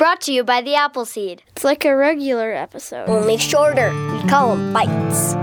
Brought 0.00 0.22
to 0.22 0.32
you 0.32 0.44
by 0.44 0.62
the 0.62 0.76
Appleseed. 0.76 1.42
It's 1.48 1.62
like 1.62 1.84
a 1.84 1.94
regular 1.94 2.54
episode. 2.54 3.06
Only 3.06 3.36
shorter. 3.36 3.90
We 4.14 4.26
call 4.30 4.56
them 4.56 4.72
bites. 4.72 5.34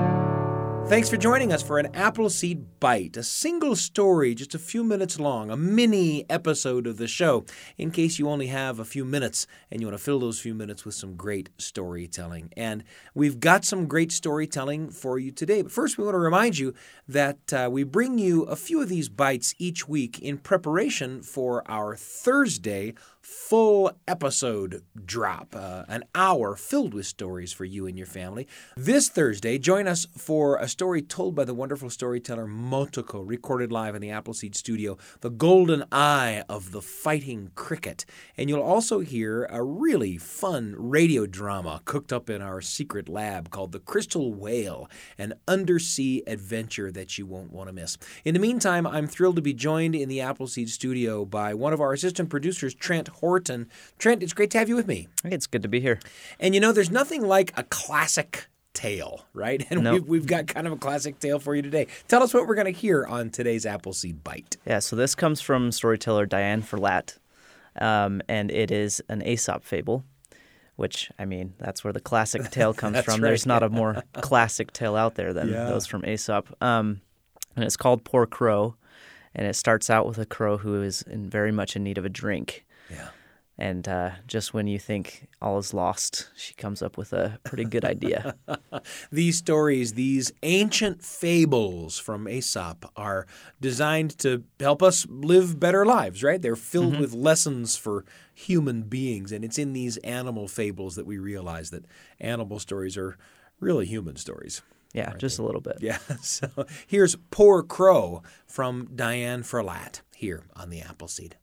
Thanks 0.89 1.09
for 1.09 1.17
joining 1.17 1.53
us 1.53 1.61
for 1.61 1.77
an 1.77 1.93
Appleseed 1.93 2.79
Bite, 2.79 3.17
a 3.17 3.23
single 3.23 3.75
story 3.75 4.33
just 4.33 4.55
a 4.55 4.59
few 4.59 4.83
minutes 4.83 5.19
long, 5.19 5.51
a 5.51 5.57
mini 5.57 6.25
episode 6.29 6.87
of 6.87 6.95
the 6.97 7.09
show, 7.09 7.45
in 7.77 7.91
case 7.91 8.17
you 8.17 8.29
only 8.29 8.47
have 8.47 8.79
a 8.79 8.85
few 8.85 9.03
minutes 9.03 9.45
and 9.69 9.81
you 9.81 9.87
want 9.87 9.97
to 9.97 10.03
fill 10.03 10.19
those 10.19 10.39
few 10.39 10.55
minutes 10.55 10.85
with 10.85 10.95
some 10.95 11.15
great 11.15 11.49
storytelling. 11.57 12.51
And 12.55 12.83
we've 13.13 13.39
got 13.39 13.65
some 13.65 13.85
great 13.85 14.11
storytelling 14.13 14.89
for 14.89 15.19
you 15.19 15.31
today. 15.31 15.61
But 15.61 15.73
first, 15.73 15.97
we 15.97 16.05
want 16.05 16.15
to 16.15 16.19
remind 16.19 16.57
you 16.57 16.73
that 17.07 17.53
uh, 17.53 17.69
we 17.69 17.83
bring 17.83 18.17
you 18.17 18.43
a 18.43 18.55
few 18.55 18.81
of 18.81 18.87
these 18.89 19.09
bites 19.09 19.53
each 19.59 19.87
week 19.89 20.19
in 20.19 20.37
preparation 20.37 21.21
for 21.21 21.69
our 21.69 21.97
Thursday 21.97 22.95
full 23.27 23.91
episode 24.07 24.83
drop, 25.05 25.53
uh, 25.53 25.83
an 25.89 26.03
hour 26.15 26.55
filled 26.55 26.93
with 26.93 27.05
stories 27.05 27.51
for 27.51 27.65
you 27.65 27.85
and 27.85 27.97
your 27.97 28.07
family. 28.07 28.47
This 28.77 29.09
Thursday, 29.09 29.57
join 29.57 29.85
us 29.85 30.07
for 30.17 30.55
a 30.57 30.67
story 30.69 31.01
told 31.01 31.35
by 31.35 31.43
the 31.43 31.53
wonderful 31.53 31.89
storyteller 31.89 32.47
Motoko, 32.47 33.21
recorded 33.25 33.69
live 33.69 33.95
in 33.95 34.01
the 34.01 34.11
Appleseed 34.11 34.55
studio, 34.55 34.97
The 35.19 35.29
Golden 35.29 35.83
Eye 35.91 36.43
of 36.47 36.71
the 36.71 36.81
Fighting 36.81 37.51
Cricket. 37.53 38.05
And 38.37 38.49
you'll 38.49 38.61
also 38.61 38.99
hear 38.99 39.43
a 39.49 39.61
really 39.61 40.17
fun 40.17 40.73
radio 40.77 41.25
drama 41.25 41.81
cooked 41.83 42.13
up 42.13 42.29
in 42.29 42.41
our 42.41 42.61
secret 42.61 43.09
lab 43.09 43.49
called 43.49 43.73
The 43.73 43.79
Crystal 43.79 44.33
Whale, 44.33 44.89
an 45.17 45.33
undersea 45.49 46.23
adventure 46.27 46.93
that 46.93 47.17
you 47.17 47.25
won't 47.25 47.51
want 47.51 47.67
to 47.67 47.73
miss. 47.73 47.97
In 48.23 48.33
the 48.33 48.39
meantime, 48.39 48.87
I'm 48.87 49.07
thrilled 49.07 49.35
to 49.35 49.41
be 49.41 49.53
joined 49.53 49.95
in 49.95 50.07
the 50.07 50.21
Appleseed 50.21 50.69
studio 50.69 51.25
by 51.25 51.53
one 51.53 51.73
of 51.73 51.81
our 51.81 51.91
assistant 51.91 52.29
producers, 52.29 52.73
Trent 52.73 53.09
Horton. 53.19 53.69
Trent, 53.99 54.23
it's 54.23 54.33
great 54.33 54.51
to 54.51 54.57
have 54.59 54.69
you 54.69 54.75
with 54.75 54.87
me. 54.87 55.07
It's 55.23 55.47
good 55.47 55.61
to 55.63 55.67
be 55.67 55.79
here. 55.79 55.99
And 56.39 56.53
you 56.55 56.61
know, 56.61 56.71
there's 56.71 56.91
nothing 56.91 57.21
like 57.27 57.53
a 57.57 57.63
classic 57.63 58.47
tale, 58.73 59.25
right? 59.33 59.65
And 59.71 59.83
Nope. 59.83 59.93
we've, 60.01 60.07
we've 60.07 60.27
got 60.27 60.47
kind 60.47 60.67
of 60.67 60.73
a 60.73 60.77
classic 60.77 61.19
tale 61.19 61.39
for 61.39 61.55
you 61.55 61.61
today. 61.61 61.87
Tell 62.07 62.21
us 62.23 62.33
what 62.33 62.47
we're 62.47 62.55
going 62.55 62.71
to 62.73 62.79
hear 62.79 63.05
on 63.05 63.29
today's 63.31 63.65
Appleseed 63.65 64.23
Bite. 64.23 64.57
Yeah, 64.65 64.79
so 64.79 64.95
this 64.95 65.15
comes 65.15 65.41
from 65.41 65.71
storyteller 65.71 66.25
Diane 66.27 66.61
Ferlatte, 66.61 67.17
um, 67.79 68.21
and 68.29 68.51
it 68.51 68.69
is 68.71 69.01
an 69.09 69.21
Aesop 69.27 69.63
fable, 69.63 70.03
which, 70.75 71.09
I 71.17 71.25
mean, 71.25 71.53
that's 71.57 71.83
where 71.83 71.91
the 71.93 71.99
classic 71.99 72.43
tale 72.51 72.73
comes 72.73 72.99
from. 73.01 73.15
right. 73.15 73.21
There's 73.29 73.45
not 73.47 73.63
a 73.63 73.69
more 73.69 74.03
classic 74.13 74.71
tale 74.73 74.95
out 74.95 75.15
there 75.15 75.33
than 75.33 75.49
Yeah. 75.49 75.65
those 75.65 75.87
from 75.87 76.05
Aesop. 76.05 76.55
Um, 76.61 77.01
and 77.55 77.65
it's 77.65 77.77
called 77.77 78.03
Poor 78.03 78.27
Crow, 78.27 78.75
and 79.33 79.47
it 79.47 79.55
starts 79.55 79.89
out 79.89 80.05
with 80.07 80.19
a 80.19 80.25
crow 80.27 80.57
who 80.57 80.83
is 80.83 81.01
in 81.01 81.27
very 81.29 81.51
much 81.51 81.75
in 81.75 81.83
need 81.83 81.97
of 81.97 82.05
a 82.05 82.09
drink. 82.09 82.63
Yeah. 82.89 83.09
And 83.59 83.87
uh, 83.87 84.11
just 84.27 84.53
when 84.53 84.67
you 84.67 84.77
think 84.77 85.27
all 85.41 85.57
is 85.57 85.73
lost, 85.73 86.29
she 86.35 86.53
comes 86.53 86.83
up 86.83 86.95
with 86.95 87.11
a 87.11 87.39
pretty 87.43 87.65
good 87.65 87.83
idea. 87.83 88.35
These 89.11 89.37
stories, 89.37 89.93
these 89.93 90.31
ancient 90.43 91.03
fables 91.03 91.97
from 91.97 92.27
Aesop, 92.27 92.85
are 92.95 93.25
designed 93.59 94.17
to 94.19 94.43
help 94.59 94.83
us 94.83 95.07
live 95.09 95.59
better 95.59 95.85
lives, 95.85 96.21
right? 96.23 96.39
They're 96.39 96.55
filled 96.55 96.99
with 96.99 97.13
lessons 97.13 97.75
for 97.75 98.05
human 98.33 98.83
beings. 98.83 99.31
And 99.31 99.43
it's 99.43 99.57
in 99.57 99.73
these 99.73 99.97
animal 99.97 100.47
fables 100.47 100.95
that 100.95 101.07
we 101.07 101.17
realize 101.17 101.71
that 101.71 101.85
animal 102.19 102.59
stories 102.59 102.95
are 102.95 103.17
really 103.59 103.87
human 103.87 104.17
stories. 104.17 104.61
Yeah, 104.93 105.13
just 105.17 105.39
a 105.39 105.43
little 105.43 105.61
bit. 105.61 105.77
Yeah. 105.81 105.97
So 106.21 106.49
here's 106.85 107.15
Poor 107.31 107.63
Crow 107.63 108.21
from 108.45 108.89
Diane 108.95 109.41
Ferlatte 109.41 110.01
here 110.15 110.45
on 110.55 110.69
the 110.69 110.81
Appleseed. 110.81 111.37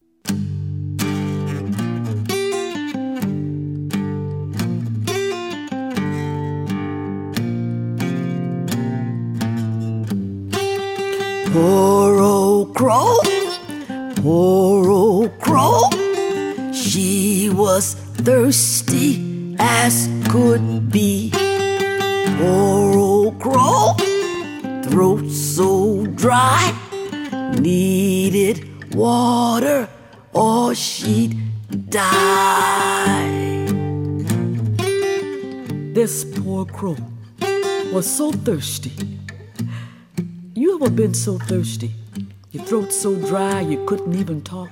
Poor 11.55 12.19
old 12.19 12.75
crow, 12.75 13.21
poor 14.17 14.91
old 14.91 15.39
crow. 15.39 15.89
She 16.73 17.49
was 17.49 17.95
thirsty 17.95 19.55
as 19.61 20.09
could 20.31 20.91
be. 20.91 21.31
Poor 22.39 22.99
old 22.99 23.39
crow, 23.39 23.95
throat 24.83 25.31
so 25.31 26.05
dry, 26.17 26.75
needed 27.61 28.93
water 28.93 29.89
or 30.33 30.75
she'd 30.75 31.39
die. 31.89 33.29
This 35.95 36.25
poor 36.25 36.65
crow 36.65 36.97
was 37.93 38.11
so 38.11 38.33
thirsty. 38.33 39.15
You 40.65 40.77
ever 40.77 40.89
been 40.89 41.13
so 41.13 41.37
thirsty? 41.37 41.93
Your 42.53 42.65
throat 42.65 42.91
so 42.91 43.15
dry 43.17 43.61
you 43.61 43.85
couldn't 43.85 44.15
even 44.15 44.41
talk? 44.41 44.71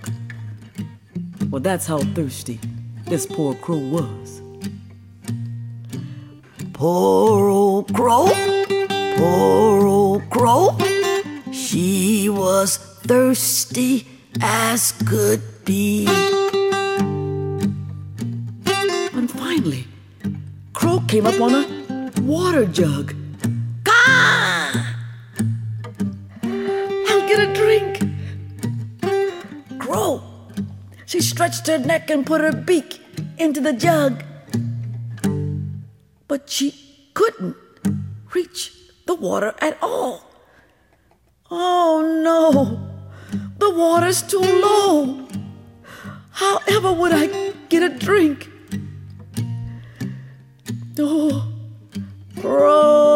Well, 1.51 1.61
that's 1.61 1.87
how 1.87 1.99
thirsty 1.99 2.59
this 3.05 3.27
poor 3.27 3.55
crow 3.57 3.77
was. 3.77 4.41
Poor 6.73 7.51
old 7.51 7.95
crow, 7.95 8.31
poor 9.19 9.87
old 9.87 10.31
crow. 10.31 10.79
She 11.53 12.31
was 12.31 12.79
thirsty 12.79 14.07
as 14.41 14.93
could 15.07 15.43
be. 15.67 16.07
And 19.13 19.31
finally, 19.31 19.87
Crow 20.73 21.01
came 21.07 21.27
up 21.27 21.39
on 21.39 21.55
a 21.55 22.13
water 22.23 22.65
jug. 22.65 23.15
Crow. 29.93 30.23
She 31.05 31.21
stretched 31.21 31.67
her 31.67 31.77
neck 31.77 32.09
and 32.09 32.25
put 32.25 32.41
her 32.41 32.53
beak 32.53 32.99
into 33.37 33.61
the 33.61 33.75
jug. 33.75 34.25
But 36.27 36.49
she 36.49 36.73
couldn't 37.13 37.57
reach 38.33 38.73
the 39.07 39.15
water 39.15 39.55
at 39.61 39.77
all. 39.83 40.23
Oh 41.51 42.01
no, 42.25 42.89
the 43.59 43.69
water's 43.69 44.23
too 44.23 44.41
low. 44.41 45.29
However 46.31 46.95
would 46.95 47.13
I 47.13 47.53
get 47.69 47.83
a 47.83 47.91
drink? 47.91 48.49
Oh, 50.99 51.53
Crow 52.41 53.12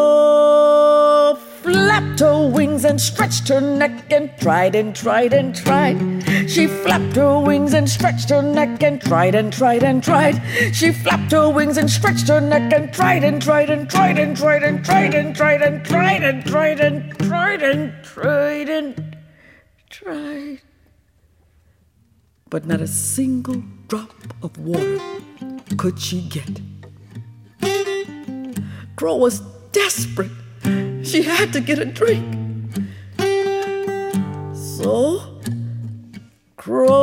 her 2.20 2.48
wings 2.48 2.84
and 2.84 3.00
stretched 3.00 3.48
her 3.48 3.60
neck 3.60 4.12
and 4.12 4.30
tried 4.38 4.74
and 4.74 4.94
tried 4.94 5.32
and 5.32 5.54
tried. 5.54 5.98
She 6.48 6.66
flapped 6.66 7.16
her 7.16 7.38
wings 7.40 7.74
and 7.74 7.88
stretched 7.88 8.30
her 8.30 8.42
neck 8.42 8.82
and 8.82 9.00
tried 9.00 9.34
and 9.34 9.52
tried 9.52 9.82
and 9.82 10.02
tried. 10.02 10.40
She 10.72 10.92
flapped 10.92 11.32
her 11.32 11.48
wings 11.48 11.76
and 11.76 11.90
stretched 11.90 12.28
her 12.28 12.40
neck 12.40 12.72
and 12.72 12.92
tried 12.92 13.24
and 13.24 13.40
tried 13.42 13.70
and 13.70 13.88
tried 13.88 14.18
and 14.18 14.36
tried 14.36 14.62
and 14.62 14.84
tried 14.84 15.12
and 15.12 15.34
tried 15.34 15.62
and 15.62 15.84
tried 15.84 16.22
and 16.22 16.44
tried 16.44 16.80
and 16.80 17.18
tried 17.18 17.62
and 17.62 18.04
tried 18.04 18.68
and 18.68 19.16
tried. 19.90 20.60
But 22.48 22.66
not 22.66 22.80
a 22.80 22.86
single 22.86 23.62
drop 23.88 24.14
of 24.42 24.56
water 24.58 25.00
could 25.76 25.98
she 25.98 26.22
get. 26.28 26.60
Crow 28.96 29.16
was 29.16 29.40
desperate. 29.72 30.30
She 31.06 31.22
had 31.22 31.52
to 31.52 31.60
get 31.60 31.78
a 31.78 31.84
drink. 31.84 32.24
So, 34.52 35.38
Crow 36.56 36.96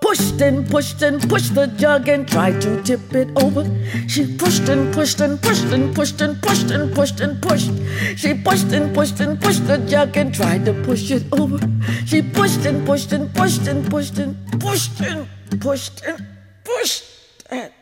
pushed 0.00 0.40
and 0.40 0.64
pushed 0.70 1.02
and 1.02 1.20
pushed 1.28 1.56
the 1.56 1.66
jug 1.66 2.08
and 2.08 2.28
tried 2.28 2.60
to 2.62 2.80
tip 2.84 3.12
it 3.12 3.30
over. 3.42 3.64
She 4.06 4.36
pushed 4.36 4.68
and 4.68 4.94
pushed 4.94 5.20
and 5.20 5.42
pushed 5.42 5.72
and 5.72 5.92
pushed 5.92 6.20
and 6.20 6.40
pushed 6.40 6.70
and 6.70 6.94
pushed 6.94 7.18
and 7.18 7.42
pushed. 7.42 7.72
She 8.16 8.34
pushed 8.34 8.72
and 8.72 8.94
pushed 8.94 9.18
and 9.18 9.40
pushed 9.40 9.66
the 9.66 9.78
jug 9.78 10.16
and 10.16 10.32
tried 10.32 10.64
to 10.66 10.72
push 10.84 11.10
it 11.10 11.24
over. 11.32 11.58
She 12.06 12.22
pushed 12.22 12.64
and 12.64 12.86
pushed 12.86 13.10
and 13.12 13.34
pushed 13.34 13.66
and 13.66 13.90
pushed 13.90 14.18
and 14.18 14.36
pushed 14.60 15.00
and 15.00 15.26
pushed 15.60 16.04
and 16.04 16.24
pushed 16.64 17.10
and 17.50 17.72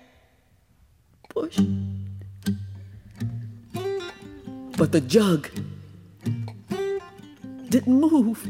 pushed. 1.29 1.92
But 4.77 4.93
the 4.93 5.01
jug 5.01 5.49
didn't 7.69 8.01
move. 8.01 8.47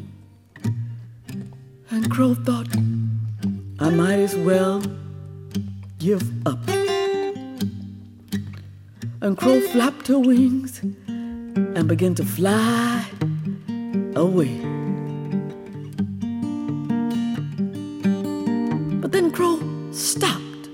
And 1.90 2.10
Crow 2.10 2.34
thought, 2.34 2.69
I 3.78 3.90
might 3.90 4.19
as 4.19 4.34
well 4.34 4.82
give 6.00 6.22
up. 6.46 6.58
And 9.20 9.38
Crow 9.38 9.60
flapped 9.60 10.08
her 10.08 10.19
wings 10.19 10.80
and 10.82 11.86
began 11.86 12.16
to 12.16 12.25
fly 12.25 13.06
away. 14.16 14.58
But 19.00 19.12
then 19.12 19.30
Crow 19.30 19.60
stopped. 19.92 20.68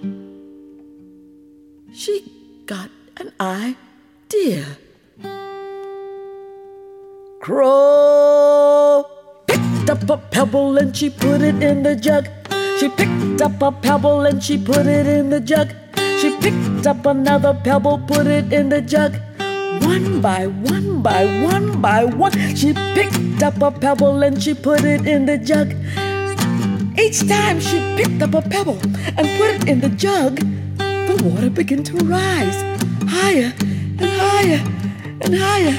She 1.92 2.24
got 2.64 2.88
an 3.18 3.32
idea. 3.38 4.77
And 10.88 10.96
she 10.96 11.10
put 11.10 11.42
it 11.42 11.62
in 11.62 11.82
the 11.82 11.94
jug. 11.94 12.26
She 12.80 12.88
picked 12.88 13.42
up 13.42 13.60
a 13.60 13.70
pebble 13.70 14.22
and 14.22 14.42
she 14.42 14.56
put 14.56 14.86
it 14.86 15.06
in 15.06 15.28
the 15.28 15.38
jug. 15.38 15.68
She 16.18 16.34
picked 16.40 16.86
up 16.86 17.04
another 17.04 17.52
pebble, 17.52 17.98
put 18.06 18.26
it 18.26 18.50
in 18.54 18.70
the 18.70 18.80
jug. 18.80 19.20
One 19.82 20.22
by 20.22 20.46
one 20.46 21.02
by 21.02 21.26
one 21.42 21.82
by 21.82 22.04
one, 22.04 22.32
she 22.56 22.72
picked 22.72 23.42
up 23.42 23.60
a 23.60 23.70
pebble 23.70 24.22
and 24.22 24.42
she 24.42 24.54
put 24.54 24.82
it 24.82 25.06
in 25.06 25.26
the 25.26 25.36
jug. 25.36 25.74
Each 26.98 27.20
time 27.28 27.60
she 27.60 27.78
picked 27.94 28.22
up 28.22 28.32
a 28.32 28.40
pebble 28.40 28.78
and 29.18 29.28
put 29.36 29.50
it 29.56 29.68
in 29.68 29.80
the 29.80 29.90
jug, 29.90 30.36
the 30.78 31.20
water 31.22 31.50
began 31.50 31.84
to 31.84 31.96
rise 31.98 32.58
higher 33.06 33.52
and 34.00 34.10
higher 34.24 34.60
and 35.20 35.34
higher. 35.34 35.78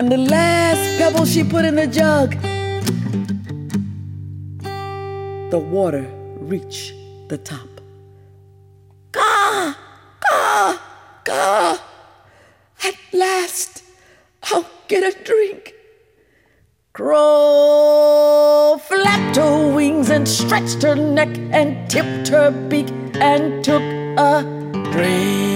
And 0.00 0.10
the 0.10 0.18
last 0.18 0.98
pebble 0.98 1.26
she 1.26 1.44
put 1.44 1.64
in 1.64 1.76
the 1.76 1.86
jug, 1.86 2.34
the 5.50 5.58
water 5.58 6.06
reached 6.38 6.92
the 7.28 7.38
top. 7.38 7.68
Gah! 9.12 9.76
Gah! 10.20 10.80
Gah! 11.24 11.78
At 12.82 12.94
last, 13.12 13.84
I'll 14.42 14.66
get 14.88 15.02
a 15.04 15.24
drink. 15.24 15.74
Crow 16.92 18.80
flapped 18.88 19.36
her 19.36 19.72
wings 19.74 20.10
and 20.10 20.26
stretched 20.26 20.82
her 20.82 20.96
neck 20.96 21.36
and 21.52 21.88
tipped 21.88 22.28
her 22.28 22.50
beak 22.50 22.90
and 23.20 23.62
took 23.62 23.82
a 23.82 24.42
drink. 24.92 25.55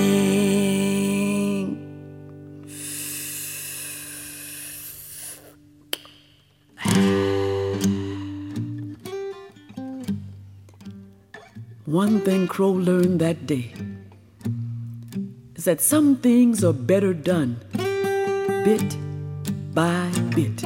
One 11.91 12.21
thing 12.21 12.47
Crow 12.47 12.71
learned 12.71 13.19
that 13.19 13.47
day 13.49 13.75
is 15.57 15.65
that 15.65 15.81
some 15.81 16.15
things 16.19 16.63
are 16.63 16.73
better 16.73 17.13
done 17.13 17.57
bit 18.65 18.97
by 19.75 20.09
bit. 20.37 20.63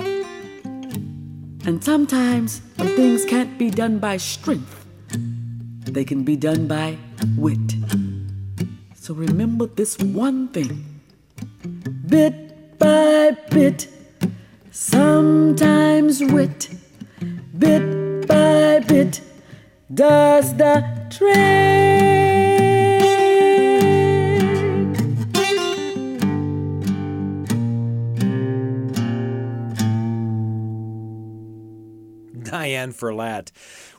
And 1.67 1.83
sometimes 1.83 2.61
when 2.77 2.89
things 2.89 3.25
can't 3.25 3.57
be 3.57 3.71
done 3.71 4.01
by 4.01 4.19
strength, 4.19 4.85
they 5.87 6.05
can 6.05 6.25
be 6.25 6.37
done 6.37 6.67
by 6.69 6.99
wit. 7.39 7.73
So 8.95 9.15
remember 9.15 9.65
this 9.65 9.97
one 9.97 10.49
thing 10.49 10.85
bit 12.07 12.79
by 12.79 13.31
bit, 13.51 13.89
sometimes 14.71 16.23
wit, 16.23 16.69
bit 17.59 18.27
by 18.29 18.81
bit, 18.81 19.23
does 19.93 20.57
the 20.57 20.83
trick. 21.11 21.35
Diane 32.43 32.93
Ferlatte 32.93 33.51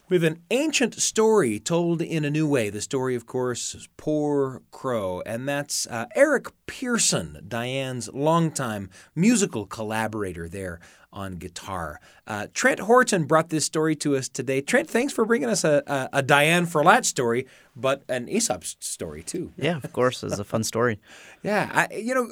with 0.10 0.24
an 0.24 0.42
ancient 0.52 0.96
story 0.96 1.60
told 1.60 2.02
in 2.02 2.25
a 2.25 2.30
new 2.30 2.48
way. 2.48 2.69
The 2.69 2.81
story, 2.81 3.16
of 3.16 3.25
course, 3.25 3.74
is 3.74 3.88
Poor 3.98 4.62
Crow, 4.72 5.22
and 5.25 5.48
that's 5.48 5.88
uh, 5.88 6.06
Eric 6.16 6.48
Pearson, 6.68 7.44
Diane's 7.48 8.10
longtime 8.13 8.90
musical 9.16 9.66
collaborator 9.66 10.48
there 10.48 10.80
on 11.12 11.36
guitar. 11.36 12.00
Uh, 12.28 12.48
Trent 12.54 12.81
Horton 12.81 13.24
brought 13.24 13.50
this 13.50 13.63
story 13.66 13.96
to 13.98 14.18
us 14.18 14.28
today. 14.28 14.60
Trent, 14.62 14.90
thanks 14.90 15.13
for 15.13 15.24
bringing 15.25 15.50
us 15.50 15.63
a, 15.63 15.81
a, 15.88 16.10
a 16.19 16.22
Diane 16.22 16.66
Ferlatte 16.68 17.06
story, 17.06 17.48
but 17.75 18.04
an 18.10 18.28
Aesop 18.28 18.66
story 18.66 19.24
too. 19.24 19.54
Yeah, 19.56 19.78
of 19.78 19.94
course, 19.94 20.24
it's 20.24 20.40
a 20.40 20.44
fun 20.44 20.63
story. 20.63 21.00
Yeah, 21.44 21.69
I, 21.72 21.94
you 21.94 22.16
know, 22.16 22.28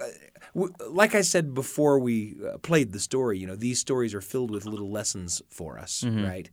like 0.89 1.13
I 1.13 1.21
said 1.21 1.53
before 1.53 1.99
we 1.99 2.35
uh, 2.51 2.57
played 2.57 2.91
the 2.93 2.99
story, 2.99 3.37
you 3.37 3.45
know, 3.45 3.55
these 3.55 3.79
stories 3.79 4.15
are 4.15 4.21
filled 4.21 4.49
with 4.49 4.65
little 4.65 4.89
lessons 4.89 5.39
for 5.51 5.77
us, 5.77 6.03
right? 6.03 6.49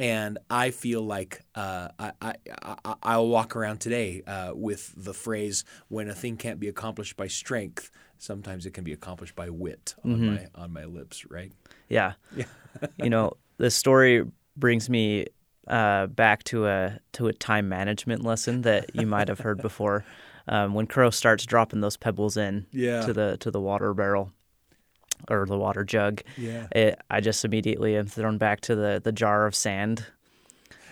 And 0.00 0.38
I 0.48 0.70
feel 0.70 1.02
like 1.02 1.42
uh, 1.54 1.88
I, 1.98 2.12
I, 2.22 2.34
I, 2.62 2.94
I'll 3.02 3.28
walk 3.28 3.54
around 3.54 3.80
today 3.80 4.22
uh, 4.26 4.52
with 4.54 4.94
the 4.96 5.12
phrase, 5.12 5.64
when 5.88 6.08
a 6.08 6.14
thing 6.14 6.38
can't 6.38 6.58
be 6.58 6.68
accomplished 6.68 7.18
by 7.18 7.26
strength, 7.26 7.90
sometimes 8.16 8.64
it 8.64 8.72
can 8.72 8.82
be 8.82 8.94
accomplished 8.94 9.36
by 9.36 9.50
wit 9.50 9.94
on, 10.02 10.26
my, 10.26 10.46
on 10.54 10.72
my 10.72 10.84
lips, 10.86 11.30
right? 11.30 11.52
Yeah. 11.88 12.14
you 12.96 13.10
know, 13.10 13.34
the 13.58 13.70
story 13.70 14.24
brings 14.56 14.88
me 14.88 15.26
uh, 15.68 16.06
back 16.06 16.44
to 16.44 16.66
a 16.66 16.98
to 17.12 17.28
a 17.28 17.32
time 17.34 17.68
management 17.68 18.24
lesson 18.24 18.62
that 18.62 18.94
you 18.94 19.06
might 19.06 19.28
have 19.28 19.40
heard 19.40 19.60
before. 19.62 20.04
Um, 20.48 20.72
when 20.72 20.86
Crow 20.86 21.10
starts 21.10 21.44
dropping 21.44 21.80
those 21.82 21.98
pebbles 21.98 22.38
in 22.38 22.66
Yeah. 22.72 23.02
to 23.02 23.12
the 23.12 23.36
to 23.40 23.50
the 23.50 23.60
water 23.60 23.92
barrel 23.92 24.32
or 25.28 25.46
the 25.46 25.58
water 25.58 25.84
jug, 25.84 26.22
Yeah. 26.36 26.66
it, 26.72 27.00
I 27.10 27.20
just 27.20 27.44
immediately 27.44 27.96
am 27.96 28.06
thrown 28.06 28.38
back 28.38 28.60
to 28.62 28.74
the, 28.74 29.00
the 29.02 29.12
jar 29.12 29.46
of 29.46 29.54
sand. 29.54 30.06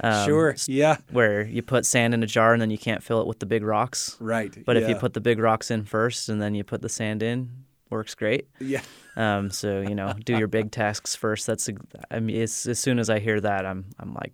Um, 0.01 0.27
sure. 0.27 0.57
Yeah. 0.67 0.99
Where 1.11 1.45
you 1.45 1.63
put 1.63 1.85
sand 1.85 2.15
in 2.15 2.23
a 2.23 2.27
jar 2.27 2.53
and 2.53 2.63
then 2.63 2.71
you 2.71 2.79
can't 2.79 3.03
fill 3.03 3.21
it 3.21 3.27
with 3.27 3.41
the 3.41 3.47
big 3.47 3.65
rocks. 3.65 4.17
Right. 4.21 4.57
But 4.65 4.77
if 4.77 4.89
you 4.89 4.95
put 4.95 5.15
the 5.15 5.21
big 5.21 5.39
rocks 5.41 5.71
in 5.71 5.85
first 5.85 6.29
and 6.29 6.41
then 6.41 6.55
you 6.55 6.63
put 6.63 6.83
the 6.83 6.89
sand 6.89 7.23
in, 7.23 7.51
works 7.91 8.15
great. 8.15 8.47
Yeah. 8.61 8.83
Um, 9.17 9.51
so 9.51 9.81
you 9.81 9.97
know, 9.97 10.13
do 10.25 10.39
your 10.39 10.47
big 10.47 10.71
tasks 10.71 11.17
first. 11.17 11.47
That's 11.49 11.69
I 12.13 12.21
mean, 12.21 12.37
it's, 12.43 12.67
as 12.67 12.79
soon 12.79 13.01
as 13.01 13.11
I 13.11 13.19
hear 13.19 13.41
that, 13.41 13.67
I'm 13.67 13.87
I'm 13.99 14.15
like, 14.15 14.33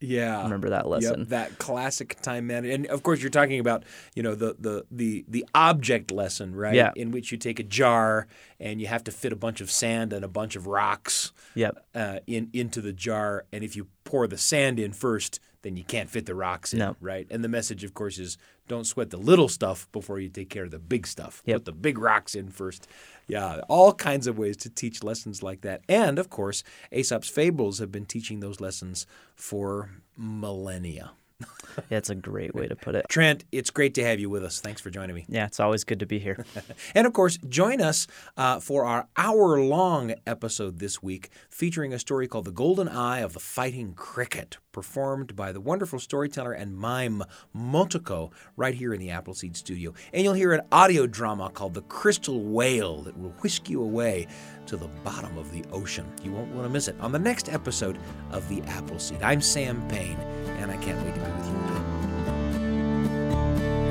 Yeah, 0.00 0.42
Remember 0.44 0.70
that 0.70 0.88
lesson. 0.88 1.20
Yep, 1.20 1.28
that 1.28 1.58
classic 1.58 2.20
time 2.22 2.46
management, 2.46 2.86
and 2.86 2.86
of 2.86 3.02
course 3.02 3.20
you're 3.20 3.30
talking 3.30 3.58
about 3.58 3.84
you 4.14 4.22
know 4.22 4.36
the 4.36 4.54
the 4.58 4.84
the 4.92 5.24
the 5.26 5.44
object 5.54 6.12
lesson, 6.12 6.54
right? 6.54 6.74
Yeah. 6.74 6.92
In 6.94 7.10
which 7.10 7.32
you 7.32 7.38
take 7.38 7.58
a 7.58 7.64
jar 7.64 8.28
and 8.60 8.80
you 8.80 8.86
have 8.86 9.02
to 9.04 9.10
fit 9.10 9.32
a 9.32 9.36
bunch 9.36 9.60
of 9.60 9.70
sand 9.72 10.12
and 10.12 10.24
a 10.24 10.28
bunch 10.28 10.54
of 10.54 10.68
rocks 10.68 11.32
yep, 11.54 11.84
uh, 11.96 12.20
in 12.28 12.48
into 12.52 12.80
the 12.80 12.92
jar, 12.92 13.44
and 13.52 13.64
if 13.64 13.74
you 13.74 13.88
pour 14.04 14.28
the 14.28 14.38
sand 14.38 14.78
in 14.78 14.92
first, 14.92 15.40
then 15.62 15.76
you 15.76 15.84
can't 15.84 16.08
fit 16.08 16.26
the 16.26 16.34
rocks 16.34 16.72
in, 16.72 16.78
No. 16.78 16.96
right? 17.00 17.26
And 17.30 17.42
the 17.42 17.48
message, 17.48 17.82
of 17.84 17.94
course, 17.94 18.18
is 18.18 18.38
don't 18.68 18.86
sweat 18.86 19.10
the 19.10 19.16
little 19.16 19.48
stuff 19.48 19.90
before 19.92 20.20
you 20.20 20.28
take 20.28 20.50
care 20.50 20.64
of 20.64 20.70
the 20.70 20.78
big 20.78 21.06
stuff. 21.06 21.42
Yep. 21.46 21.56
Put 21.56 21.64
the 21.64 21.72
big 21.72 21.98
rocks 21.98 22.34
in 22.34 22.50
first. 22.50 22.86
Yeah, 23.26 23.60
all 23.68 23.92
kinds 23.92 24.26
of 24.26 24.38
ways 24.38 24.56
to 24.58 24.70
teach 24.70 25.02
lessons 25.02 25.42
like 25.42 25.62
that. 25.62 25.82
And 25.88 26.18
of 26.18 26.30
course, 26.30 26.62
Aesop's 26.92 27.28
fables 27.28 27.78
have 27.78 27.90
been 27.90 28.06
teaching 28.06 28.40
those 28.40 28.60
lessons 28.60 29.06
for 29.34 29.90
millennia. 30.16 31.12
That's 31.88 32.10
a 32.10 32.14
great 32.16 32.52
way 32.54 32.66
to 32.66 32.74
put 32.74 32.94
it. 32.96 33.06
Trent, 33.08 33.44
it's 33.52 33.70
great 33.70 33.94
to 33.94 34.04
have 34.04 34.18
you 34.18 34.28
with 34.28 34.42
us. 34.44 34.60
Thanks 34.60 34.80
for 34.80 34.90
joining 34.90 35.14
me. 35.14 35.24
Yeah, 35.28 35.46
it's 35.46 35.60
always 35.60 35.84
good 35.84 36.00
to 36.00 36.06
be 36.06 36.18
here. 36.18 36.44
And 36.94 37.06
of 37.06 37.12
course, 37.12 37.38
join 37.48 37.80
us 37.80 38.06
uh, 38.36 38.58
for 38.60 38.84
our 38.84 39.06
hour 39.16 39.60
long 39.60 40.14
episode 40.26 40.78
this 40.80 41.00
week 41.02 41.30
featuring 41.48 41.92
a 41.92 41.98
story 41.98 42.26
called 42.26 42.46
The 42.46 42.50
Golden 42.52 42.88
Eye 42.88 43.20
of 43.20 43.34
the 43.34 43.40
Fighting 43.40 43.94
Cricket, 43.94 44.56
performed 44.78 45.34
by 45.34 45.50
the 45.50 45.60
wonderful 45.60 45.98
storyteller 45.98 46.52
and 46.52 46.78
mime 46.78 47.24
Motoko 47.52 48.30
right 48.56 48.76
here 48.76 48.94
in 48.94 49.00
the 49.00 49.10
Appleseed 49.10 49.56
studio. 49.56 49.92
And 50.12 50.22
you'll 50.22 50.34
hear 50.34 50.52
an 50.52 50.60
audio 50.70 51.04
drama 51.04 51.50
called 51.50 51.74
The 51.74 51.82
Crystal 51.82 52.40
Whale 52.44 53.02
that 53.02 53.18
will 53.18 53.34
whisk 53.40 53.68
you 53.68 53.82
away 53.82 54.28
to 54.66 54.76
the 54.76 54.86
bottom 55.02 55.36
of 55.36 55.50
the 55.50 55.64
ocean. 55.72 56.06
You 56.22 56.30
won't 56.30 56.54
want 56.54 56.64
to 56.64 56.72
miss 56.72 56.86
it 56.86 56.94
on 57.00 57.10
the 57.10 57.18
next 57.18 57.52
episode 57.52 57.98
of 58.30 58.48
The 58.48 58.62
Appleseed. 58.62 59.20
I'm 59.20 59.40
Sam 59.40 59.82
Payne, 59.88 60.20
and 60.60 60.70
I 60.70 60.76
can't 60.76 61.04
wait 61.04 61.16
to 61.16 61.20
be 61.20 61.26
with 61.26 61.46
you 61.48 61.56
again. 61.56 61.84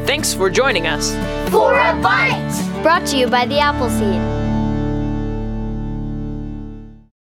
Thanks 0.07 0.33
for 0.33 0.49
joining 0.49 0.87
us. 0.87 1.11
For 1.51 1.73
a 1.73 2.01
bite! 2.01 2.79
Brought 2.81 3.05
to 3.07 3.17
you 3.17 3.27
by 3.27 3.45
the 3.45 3.59
Appleseed. 3.59 4.36